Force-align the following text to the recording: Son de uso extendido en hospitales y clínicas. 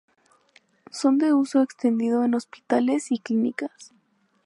Son 0.89 1.19
de 1.19 1.31
uso 1.31 1.61
extendido 1.61 2.23
en 2.25 2.33
hospitales 2.33 3.11
y 3.11 3.19
clínicas. 3.19 3.93